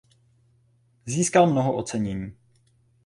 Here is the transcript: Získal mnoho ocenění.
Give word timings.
Získal 1.05 1.47
mnoho 1.47 1.75
ocenění. 1.77 2.35